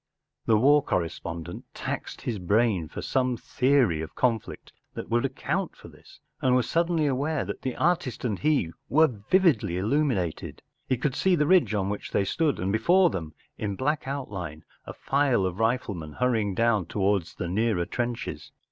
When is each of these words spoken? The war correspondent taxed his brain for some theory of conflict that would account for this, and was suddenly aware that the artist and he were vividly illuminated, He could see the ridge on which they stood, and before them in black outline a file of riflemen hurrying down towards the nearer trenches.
The 0.47 0.57
war 0.57 0.81
correspondent 0.83 1.65
taxed 1.75 2.21
his 2.21 2.39
brain 2.39 2.87
for 2.87 3.03
some 3.03 3.37
theory 3.37 4.01
of 4.01 4.15
conflict 4.15 4.73
that 4.95 5.09
would 5.09 5.25
account 5.25 5.75
for 5.75 5.89
this, 5.89 6.19
and 6.41 6.55
was 6.55 6.67
suddenly 6.67 7.05
aware 7.05 7.45
that 7.45 7.61
the 7.61 7.75
artist 7.75 8.25
and 8.25 8.39
he 8.39 8.71
were 8.89 9.05
vividly 9.29 9.77
illuminated, 9.77 10.63
He 10.89 10.97
could 10.97 11.13
see 11.15 11.35
the 11.35 11.45
ridge 11.45 11.75
on 11.75 11.87
which 11.89 12.09
they 12.09 12.25
stood, 12.25 12.57
and 12.59 12.71
before 12.71 13.11
them 13.11 13.35
in 13.59 13.75
black 13.75 14.07
outline 14.07 14.63
a 14.87 14.93
file 14.93 15.45
of 15.45 15.59
riflemen 15.59 16.13
hurrying 16.13 16.55
down 16.55 16.87
towards 16.87 17.35
the 17.35 17.47
nearer 17.47 17.85
trenches. 17.85 18.51